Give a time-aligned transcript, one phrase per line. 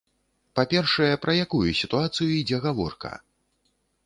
[0.59, 3.13] Па-першае, пра якую сітуацыю ідзе гаворка?